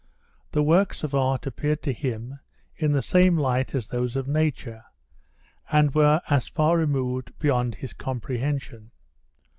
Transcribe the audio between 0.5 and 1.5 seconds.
The works of art